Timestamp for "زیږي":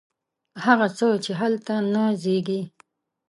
2.21-2.61